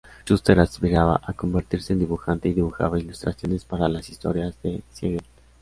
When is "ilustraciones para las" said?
2.99-4.09